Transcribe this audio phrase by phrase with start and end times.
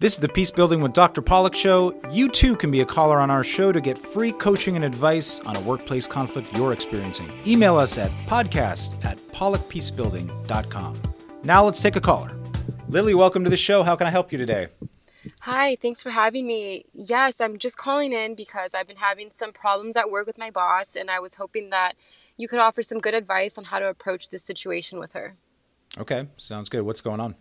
[0.00, 1.20] This is the Peace Building with Dr.
[1.20, 1.92] Pollack show.
[2.08, 5.40] You too can be a caller on our show to get free coaching and advice
[5.40, 7.28] on a workplace conflict you're experiencing.
[7.44, 11.02] Email us at podcast at pollackpeacebuilding.com.
[11.42, 12.30] Now let's take a caller.
[12.88, 13.82] Lily, welcome to the show.
[13.82, 14.68] How can I help you today?
[15.40, 16.84] Hi, thanks for having me.
[16.92, 20.52] Yes, I'm just calling in because I've been having some problems at work with my
[20.52, 21.94] boss, and I was hoping that
[22.36, 25.34] you could offer some good advice on how to approach this situation with her.
[25.98, 26.82] Okay, sounds good.
[26.82, 27.34] What's going on?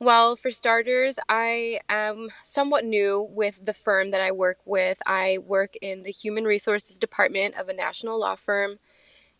[0.00, 5.00] Well, for starters, I am somewhat new with the firm that I work with.
[5.06, 8.78] I work in the human resources department of a national law firm.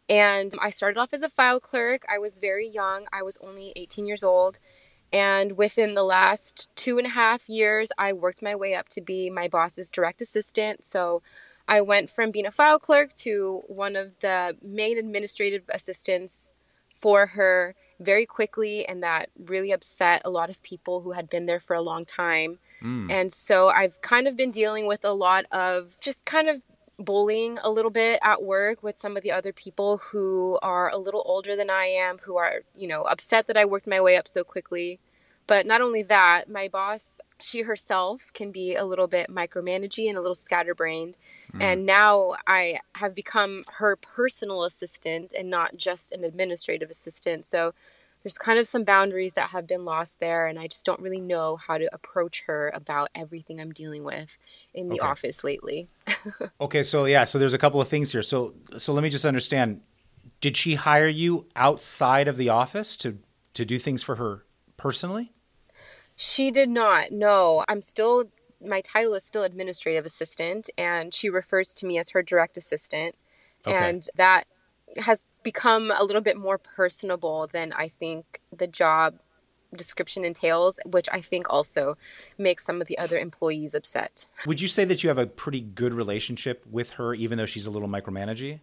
[0.08, 2.04] And I started off as a file clerk.
[2.12, 4.58] I was very young, I was only 18 years old.
[5.12, 9.00] And within the last two and a half years, I worked my way up to
[9.00, 10.84] be my boss's direct assistant.
[10.84, 11.22] So
[11.68, 16.48] I went from being a file clerk to one of the main administrative assistants
[16.92, 21.46] for her very quickly and that really upset a lot of people who had been
[21.46, 22.58] there for a long time.
[22.82, 23.10] Mm.
[23.10, 26.62] And so I've kind of been dealing with a lot of just kind of
[26.98, 30.98] bullying a little bit at work with some of the other people who are a
[30.98, 34.16] little older than I am, who are, you know, upset that I worked my way
[34.16, 35.00] up so quickly.
[35.46, 40.18] But not only that, my boss, she herself can be a little bit micromanaging and
[40.18, 41.16] a little scatterbrained.
[41.54, 41.62] Mm.
[41.62, 47.44] And now I have become her personal assistant and not just an administrative assistant.
[47.44, 47.74] So
[48.22, 51.20] there's kind of some boundaries that have been lost there and i just don't really
[51.20, 54.38] know how to approach her about everything i'm dealing with
[54.74, 55.08] in the okay.
[55.08, 55.88] office lately
[56.60, 59.24] okay so yeah so there's a couple of things here so so let me just
[59.24, 59.80] understand
[60.40, 63.18] did she hire you outside of the office to
[63.54, 64.44] to do things for her
[64.76, 65.32] personally
[66.18, 68.24] she did not no i'm still
[68.60, 73.16] my title is still administrative assistant and she refers to me as her direct assistant
[73.66, 73.74] okay.
[73.74, 74.44] and that
[74.96, 79.18] has become a little bit more personable than I think the job
[79.74, 81.96] description entails, which I think also
[82.38, 84.26] makes some of the other employees upset.
[84.46, 87.66] Would you say that you have a pretty good relationship with her, even though she's
[87.66, 88.60] a little micromanaging?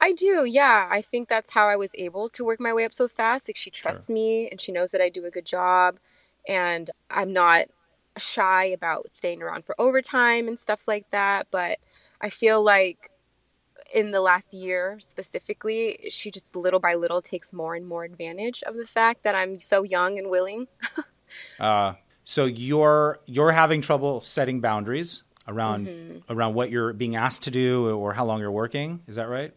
[0.00, 0.88] I do, yeah.
[0.90, 3.48] I think that's how I was able to work my way up so fast.
[3.48, 4.14] Like she trusts sure.
[4.14, 5.98] me and she knows that I do a good job
[6.46, 7.66] and I'm not
[8.18, 11.48] shy about staying around for overtime and stuff like that.
[11.50, 11.78] But
[12.20, 13.10] I feel like
[13.94, 18.62] in the last year specifically, she just little by little takes more and more advantage
[18.64, 20.66] of the fact that I'm so young and willing.
[21.60, 26.32] uh, so you're you're having trouble setting boundaries around mm-hmm.
[26.32, 29.00] around what you're being asked to do or how long you're working.
[29.06, 29.52] Is that right?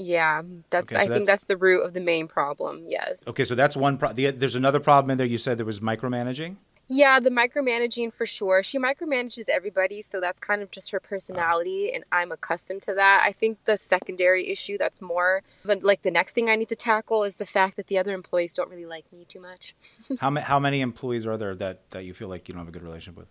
[0.00, 0.90] Yeah, that's.
[0.90, 2.84] Okay, so I think that's the root of the main problem.
[2.86, 3.22] Yes.
[3.26, 3.98] Okay, so that's one.
[3.98, 5.26] Pro- the, there's another problem in there.
[5.26, 6.56] You said there was micromanaging.
[6.92, 8.62] Yeah, the micromanaging for sure.
[8.62, 11.96] She micromanages everybody, so that's kind of just her personality, ah.
[11.96, 13.22] and I'm accustomed to that.
[13.24, 17.22] I think the secondary issue that's more like the next thing I need to tackle
[17.24, 19.76] is the fact that the other employees don't really like me too much.
[20.20, 22.68] how, ma- how many employees are there that, that you feel like you don't have
[22.68, 23.28] a good relationship with?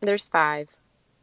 [0.00, 0.76] There's five.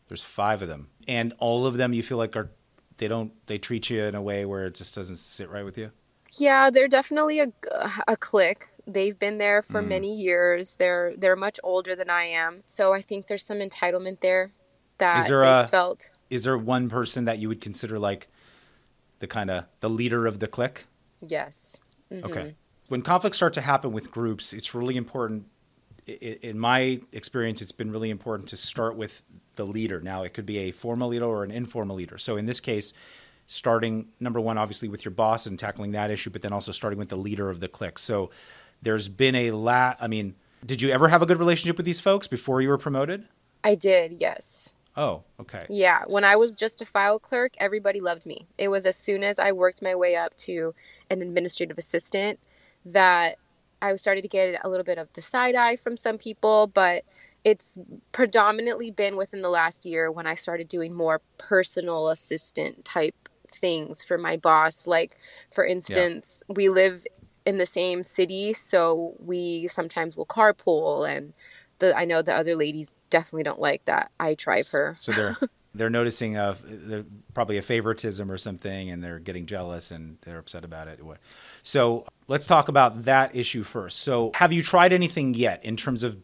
[0.07, 2.49] There's five of them, and all of them you feel like are
[2.97, 5.77] they don't they treat you in a way where it just doesn't sit right with
[5.77, 5.91] you.
[6.37, 7.51] Yeah, they're definitely a,
[8.07, 9.87] a clique They've been there for mm.
[9.87, 10.75] many years.
[10.75, 14.51] They're they're much older than I am, so I think there's some entitlement there
[14.97, 16.09] that is there they a, felt.
[16.29, 18.29] Is there one person that you would consider like
[19.19, 20.85] the kind of the leader of the clique?
[21.19, 21.81] Yes.
[22.09, 22.31] Mm-hmm.
[22.31, 22.55] Okay.
[22.87, 25.47] When conflicts start to happen with groups, it's really important.
[26.07, 29.23] In my experience, it's been really important to start with
[29.55, 29.99] the leader.
[29.99, 32.17] Now, it could be a formal leader or an informal leader.
[32.17, 32.93] So, in this case,
[33.45, 36.97] starting number one, obviously, with your boss and tackling that issue, but then also starting
[36.97, 37.99] with the leader of the clique.
[37.99, 38.29] So,
[38.81, 39.97] there's been a lot.
[39.99, 40.35] I mean,
[40.65, 43.27] did you ever have a good relationship with these folks before you were promoted?
[43.63, 44.73] I did, yes.
[44.95, 45.65] Oh, okay.
[45.69, 48.47] Yeah, when I was just a file clerk, everybody loved me.
[48.57, 50.73] It was as soon as I worked my way up to
[51.11, 52.39] an administrative assistant
[52.83, 53.37] that
[53.81, 56.67] I was started to get a little bit of the side eye from some people,
[56.67, 57.03] but
[57.43, 57.77] it's
[58.11, 64.03] predominantly been within the last year when I started doing more personal assistant type things
[64.03, 64.87] for my boss.
[64.87, 65.17] Like,
[65.51, 66.55] for instance, yeah.
[66.55, 67.05] we live
[67.45, 71.33] in the same city, so we sometimes will carpool and
[71.79, 74.95] the I know the other ladies definitely don't like that I drive her.
[74.97, 75.37] So they're
[75.77, 80.63] they're noticing they're probably a favoritism or something and they're getting jealous and they're upset
[80.63, 80.99] about it.
[81.63, 83.99] So let's talk about that issue first.
[83.99, 86.17] So have you tried anything yet in terms of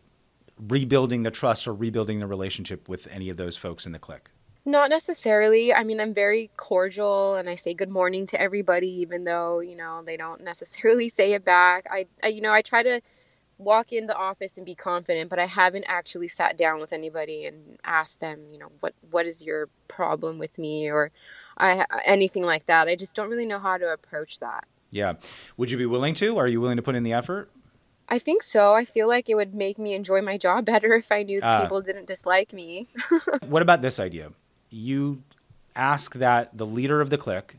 [0.60, 4.30] rebuilding the trust or rebuilding the relationship with any of those folks in the clique?
[4.66, 5.74] Not necessarily.
[5.74, 9.76] I mean, I'm very cordial and I say good morning to everybody, even though, you
[9.76, 11.86] know, they don't necessarily say it back.
[11.92, 13.02] I, I, you know, I try to
[13.58, 17.46] walk in the office and be confident, but I haven't actually sat down with anybody
[17.46, 21.12] and asked them, you know, what, what is your problem with me or
[21.58, 22.88] I, anything like that.
[22.88, 24.66] I just don't really know how to approach that.
[24.92, 25.14] Yeah.
[25.58, 26.38] Would you be willing to?
[26.38, 27.50] Are you willing to put in the effort?
[28.10, 28.74] I think so.
[28.74, 31.62] I feel like it would make me enjoy my job better if I knew Ah.
[31.62, 32.88] people didn't dislike me.
[33.48, 34.32] what about this idea?
[34.70, 35.24] You
[35.76, 37.58] ask that the leader of the clique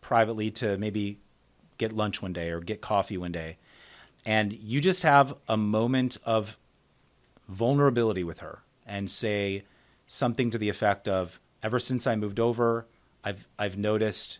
[0.00, 1.18] privately to maybe
[1.78, 3.56] get lunch one day or get coffee one day,
[4.24, 6.58] and you just have a moment of
[7.48, 9.64] vulnerability with her and say
[10.06, 12.86] something to the effect of ever since I moved over,
[13.24, 14.38] I've I've noticed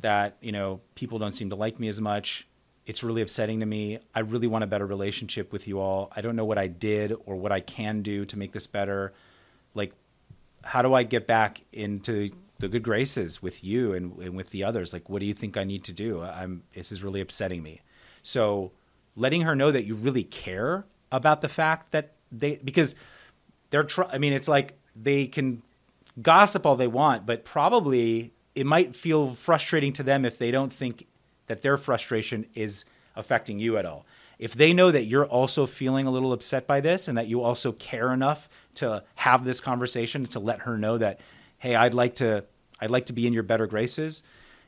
[0.00, 2.46] that, you know, people don't seem to like me as much.
[2.86, 3.98] It's really upsetting to me.
[4.14, 6.12] I really want a better relationship with you all.
[6.14, 9.12] I don't know what I did or what I can do to make this better.
[9.74, 9.92] Like
[10.66, 14.64] how do I get back into the good graces with you and, and with the
[14.64, 14.92] others?
[14.92, 16.22] Like, what do you think I need to do?
[16.22, 17.82] I'm, this is really upsetting me.
[18.22, 18.72] So
[19.16, 22.94] letting her know that you really care about the fact that they, because
[23.70, 25.62] they're, tr- I mean, it's like they can
[26.20, 30.72] gossip all they want, but probably it might feel frustrating to them if they don't
[30.72, 31.06] think
[31.46, 32.84] that their frustration is
[33.14, 34.06] affecting you at all.
[34.38, 37.42] If they know that you're also feeling a little upset by this and that you
[37.42, 41.20] also care enough to have this conversation to let her know that,
[41.58, 42.44] hey, I'd like to
[42.78, 44.22] I'd like to be in your better graces,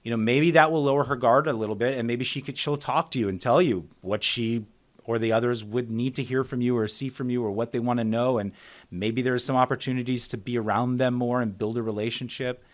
[0.09, 2.57] you know, maybe that will lower her guard a little bit and maybe she could
[2.57, 4.65] she'll talk to you and tell you what she
[5.05, 7.73] or the others would need to hear from you or see from you or what
[7.73, 8.53] they want to know and
[8.91, 12.65] maybe there's some opportunities to be around them more and build a relationship.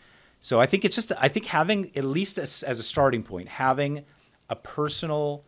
[0.41, 3.49] So I think it's just I think having at least as, as a starting point,
[3.49, 4.05] having
[4.49, 5.43] a personal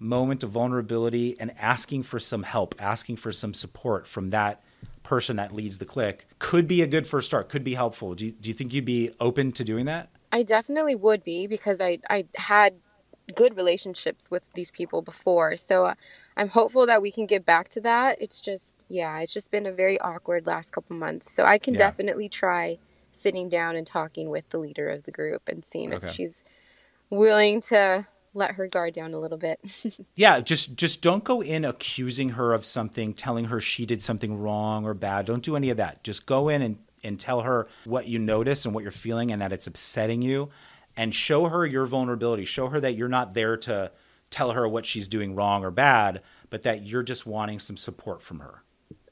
[0.00, 4.64] moment of vulnerability and asking for some help, asking for some support from that
[5.04, 8.16] person that leads the clique could be a good first start, could be helpful.
[8.16, 10.08] Do you, do you think you'd be open to doing that?
[10.32, 12.74] I definitely would be because I I had
[13.34, 15.56] good relationships with these people before.
[15.56, 15.94] So uh,
[16.36, 18.20] I'm hopeful that we can get back to that.
[18.20, 21.32] It's just yeah, it's just been a very awkward last couple months.
[21.32, 21.78] So I can Yeah.
[21.78, 22.78] definitely try
[23.12, 26.06] sitting down and talking with the leader of the group and seeing Okay.
[26.06, 26.44] if she's
[27.10, 29.60] willing to let her guard down a little bit.
[30.16, 34.38] Yeah, just just don't go in accusing her of something, telling her she did something
[34.38, 35.24] wrong or bad.
[35.24, 36.04] Don't do any of that.
[36.04, 39.40] Just go in and and tell her what you notice and what you're feeling and
[39.42, 40.50] that it's upsetting you
[40.96, 42.44] and show her your vulnerability.
[42.44, 43.90] Show her that you're not there to
[44.30, 48.22] tell her what she's doing wrong or bad, but that you're just wanting some support
[48.22, 48.62] from her.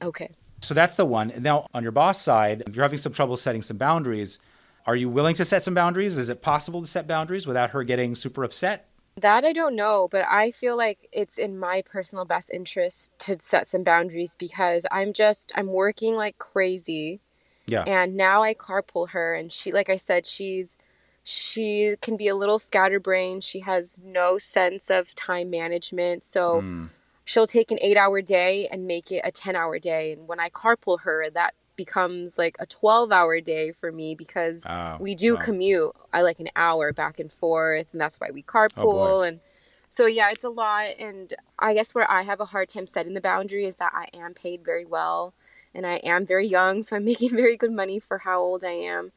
[0.02, 0.30] okay.
[0.60, 1.30] So that's the one.
[1.30, 4.38] And now on your boss side, if you're having some trouble setting some boundaries.
[4.86, 6.18] Are you willing to set some boundaries?
[6.18, 8.88] Is it possible to set boundaries without her getting super upset?
[9.16, 13.36] That I don't know, but I feel like it's in my personal best interest to
[13.38, 17.20] set some boundaries because I'm just I'm working like crazy
[17.68, 17.86] Yeah.
[17.86, 20.76] and now I carpool her and she like I said she's
[21.24, 23.44] she can be a little scatterbrained.
[23.44, 26.24] She has no sense of time management.
[26.24, 26.90] So Mm.
[27.24, 31.00] she'll take an 8-hour day and make it a 10-hour day and when I carpool
[31.02, 35.38] her that becomes like a 12-hour day for me because Oh, we do wow.
[35.38, 38.42] commute I like an hour back and forth and that's why we
[38.76, 39.40] Oh, carpool and
[39.88, 43.14] so yeah it's a lot and I guess where I have a hard time setting
[43.14, 45.34] the boundary is that I am paid very well
[45.78, 48.72] and I am very young so I'm making very good money for how old I
[48.72, 49.12] am.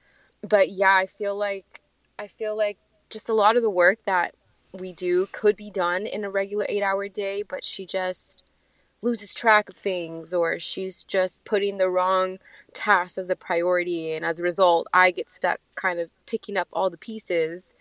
[0.47, 1.81] But yeah I feel like
[2.17, 2.77] I feel like
[3.09, 4.35] just a lot of the work that
[4.71, 8.43] we do could be done in a regular 8 hour day but she just
[9.01, 12.37] loses track of things or she's just putting the wrong
[12.71, 14.13] task as a priority.
[14.13, 17.73] And as a result I get stuck kind of picking up all the pieces.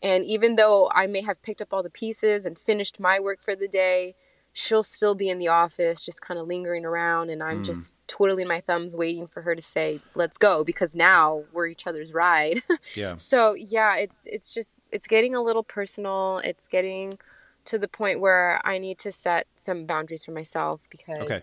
[0.00, 3.42] And even though I may have picked up all the pieces and finished my work
[3.42, 4.14] for the day
[4.58, 7.64] she'll still be in the office just kind of lingering around and I'm mm.
[7.64, 11.86] just twiddling my thumbs waiting for her to say let's go because now we're each
[11.86, 12.60] other's ride
[12.94, 13.14] Yeah.
[13.16, 17.18] so yeah it's it's just it's getting a little personal it's getting
[17.66, 21.40] to the point where I need to set some boundaries for myself because Okay.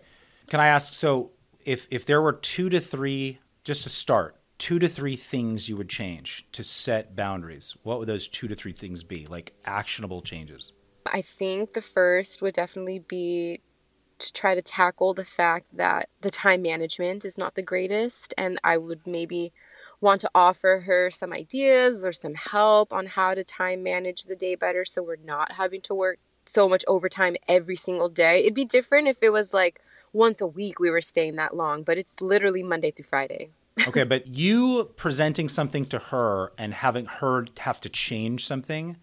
[0.47, 0.93] Can I ask?
[0.93, 1.31] So,
[1.63, 5.77] if if there were two to three, just to start, two to three things you
[5.77, 9.25] would change to set boundaries, what would those two to three things be?
[9.25, 10.71] Like actionable changes.
[11.13, 13.61] I think the first would definitely be
[14.17, 18.59] to try to tackle the fact that the time management is not the greatest and
[18.63, 19.51] I would maybe
[19.99, 24.35] want to offer her some ideas or some help on how to time manage the
[24.35, 28.41] day better so we're not having to work so much overtime every single day.
[28.41, 29.81] It'd be different if it was like
[30.13, 33.49] once a week we were staying that long, but it's literally Monday through Friday.
[33.87, 38.97] Okay, but you presenting something to her and having her have to change something,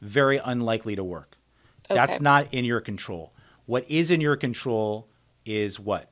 [0.00, 1.35] very unlikely to work.
[1.94, 3.32] That's not in your control.
[3.66, 5.08] What is in your control
[5.44, 6.10] is what?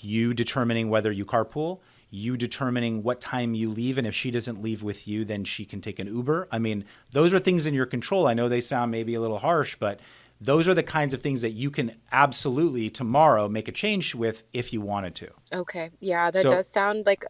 [0.00, 4.62] You determining whether you carpool, you determining what time you leave, and if she doesn't
[4.62, 6.48] leave with you, then she can take an Uber.
[6.50, 8.26] I mean, those are things in your control.
[8.26, 10.00] I know they sound maybe a little harsh, but
[10.40, 14.44] those are the kinds of things that you can absolutely tomorrow make a change with
[14.52, 15.30] if you wanted to.
[15.52, 15.90] Okay.
[16.00, 17.24] Yeah, that So- does sound like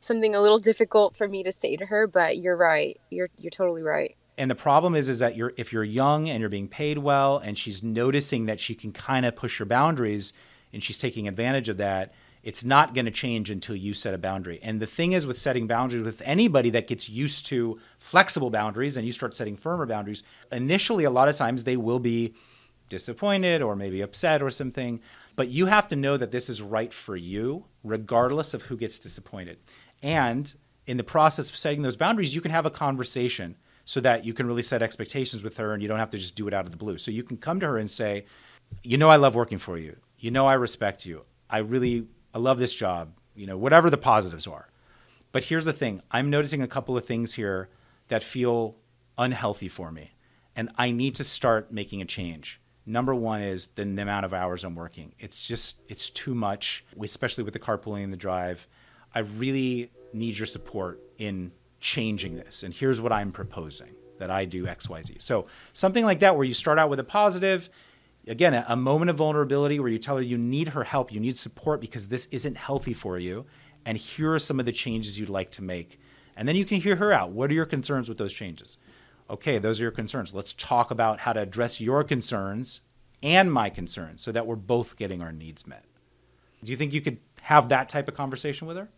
[0.00, 2.98] something a little difficult for me to say to her, but you're right.
[3.10, 4.15] You're you're totally right.
[4.38, 7.38] And the problem is, is that you're if you're young and you're being paid well,
[7.38, 10.32] and she's noticing that she can kind of push your boundaries,
[10.72, 12.12] and she's taking advantage of that.
[12.42, 14.60] It's not going to change until you set a boundary.
[14.62, 18.96] And the thing is with setting boundaries with anybody that gets used to flexible boundaries
[18.96, 22.34] and you start setting firmer boundaries, initially, a lot of times they will be
[22.88, 25.00] disappointed or maybe upset or something.
[25.34, 29.00] But you have to know that this is right for you, regardless of who gets
[29.00, 29.58] disappointed.
[30.00, 30.54] And
[30.86, 34.34] in the process of setting those boundaries, you can have a conversation so that you
[34.34, 36.66] can really set expectations with her and you don't have to just do it out
[36.66, 36.98] of the blue.
[36.98, 38.26] So you can come to her and say,
[38.82, 39.96] You know, I love working for you.
[40.18, 41.22] You know, I respect you.
[41.48, 44.68] I really, I love this job, you know, whatever the positives are.
[45.30, 47.68] But here's the thing I'm noticing a couple of things here
[48.08, 48.76] that feel
[49.16, 50.12] unhealthy for me.
[50.56, 52.60] And I need to start making a change.
[52.86, 55.12] Number one is the, the amount of hours I'm working.
[55.18, 58.66] It's just, it's too much, especially with the carpooling and the drive.
[59.14, 61.52] I really need your support in
[61.86, 62.62] changing this.
[62.62, 65.20] And here's what I'm proposing that I do XYZ.
[65.20, 67.68] So something like that, where you start out with a positive,
[68.26, 71.20] again, a, a moment of vulnerability where you tell her you need her help, you
[71.20, 73.46] need support because this isn't healthy for you.
[73.84, 76.00] And here are some of the changes you'd like to make.
[76.36, 77.30] And then you can hear her out.
[77.30, 78.78] What are your concerns with those changes?
[79.28, 80.34] okay, those are your concerns.
[80.34, 82.82] Let's talk about how to address your concerns
[83.22, 85.84] and my concerns so that we're both getting our needs met.
[86.62, 88.88] Do you think you could have that type of conversation with her?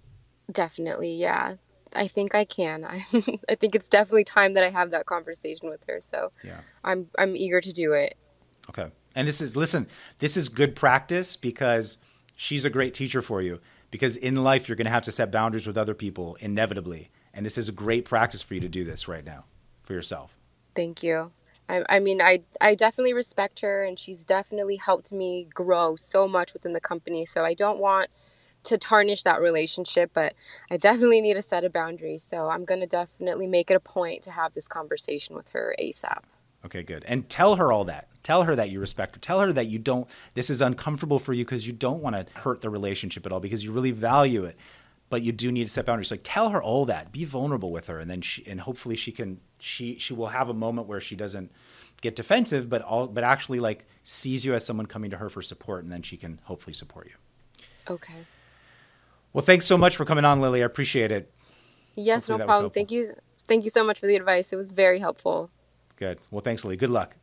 [0.50, 1.57] Definitely, yeah.
[1.95, 2.85] I think I can.
[2.85, 3.04] I,
[3.49, 6.00] I think it's definitely time that I have that conversation with her.
[6.00, 6.61] So yeah.
[6.85, 8.16] I'm I'm eager to do it.
[8.71, 8.90] Okay.
[9.14, 9.87] And this is listen,
[10.18, 11.99] this is good practice because
[12.35, 13.61] she's a great teacher for you.
[13.90, 17.11] Because in life you're gonna have to set boundaries with other people inevitably.
[17.35, 19.45] And this is a great practice for you to do this right now
[19.83, 20.37] for yourself.
[20.75, 21.30] Thank you.
[21.68, 26.26] I, I mean, I, I definitely respect her, and she's definitely helped me grow so
[26.26, 27.25] much within the company.
[27.25, 28.09] So I don't want
[28.68, 30.34] to tarnish that relationship, but
[30.70, 32.18] I definitely need to set a boundary.
[32.18, 35.75] So I'm going to definitely make it a point to have this conversation with her
[35.80, 36.22] ASAP.
[36.64, 37.04] Okay, good.
[37.06, 38.08] And tell her all that.
[38.22, 39.20] Tell her that you respect her.
[39.20, 42.40] Tell her that you don't, this is uncomfortable for you because you don't want to
[42.40, 44.56] hurt the relationship at all because you really value it
[45.10, 46.10] but you do need to set boundaries.
[46.10, 47.12] Like tell her all that.
[47.12, 50.48] Be vulnerable with her, and then she and hopefully she can she she will have
[50.48, 51.50] a moment where she doesn't
[52.00, 55.42] get defensive, but all but actually like sees you as someone coming to her for
[55.42, 57.14] support, and then she can hopefully support you.
[57.90, 58.25] Okay.
[59.32, 60.62] Well, thanks so much for coming on, Lily.
[60.62, 61.32] I appreciate it.
[61.94, 62.70] Yes, hopefully no problem.
[62.70, 63.11] Thank you.
[63.47, 64.52] Thank you so much for the advice.
[64.52, 65.50] It was very helpful.
[65.97, 66.20] Good.
[66.30, 66.76] Well, thanks, Lily.
[66.76, 67.16] Good luck.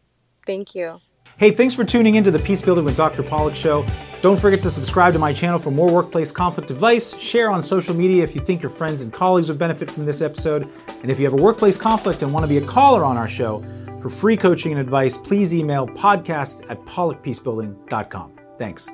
[0.45, 0.99] Thank you.
[1.37, 3.21] Hey, thanks for tuning into the Peace Building with Dr.
[3.21, 3.85] Pollack show.
[4.21, 7.17] Don't forget to subscribe to my channel for more workplace conflict advice.
[7.19, 10.21] Share on social media if you think your friends and colleagues would benefit from this
[10.21, 10.65] episode.
[11.01, 13.27] And if you have a workplace conflict and want to be a caller on our
[13.27, 13.63] show
[14.01, 18.31] for free coaching and advice, please email podcast at pollackpeacebuilding.com.
[18.57, 18.89] Thanks.